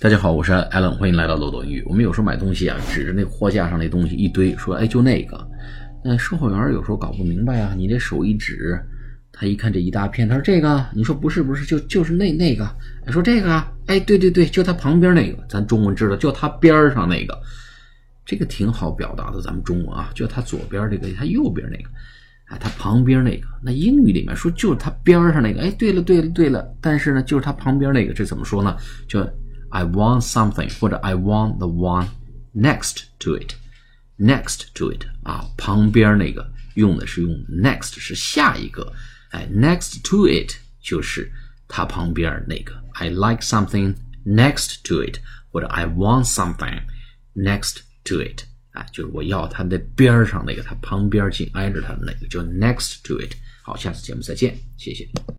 [0.00, 1.82] 大家好，我是 Allen，欢迎来到漏斗英语。
[1.84, 5.44] 我们有时候买东西啊，指着那货架上那东西一堆，说哎就那个。
[6.04, 8.80] 那售货员有时候搞不明白啊，你这手一指，
[9.32, 12.64] 他一看这一大片，他说这个，你说不是不是，就就是那那个，
[13.08, 17.36] 说这个，哎对对对，就他旁边那个，咱中文知道，就他边上那个，
[18.24, 21.90] 这个挺好表达的，咱们中文啊，就他左边这个，他右边那个，
[22.46, 28.76] 哎他旁边那个，那英语里面说就是他边上那个，哎对了对了对了，但是呢就是他旁边那个，这怎么说呢？
[29.08, 29.28] 就
[29.69, 32.07] I want something，或者 I want the one
[32.53, 38.93] next to it。next to it 啊，旁边那个用的是用 next 是下一个，
[39.31, 41.31] 哎，next to it 就是
[41.67, 42.73] 它旁边那个。
[42.93, 45.17] I like something next to it，
[45.51, 46.83] 或者 I want something
[47.35, 53.31] next to it，啊，就是我要它的边上那个，它旁边紧挨着它的那个，叫 next to it。
[53.63, 55.09] 好，下次节目再见，谢谢。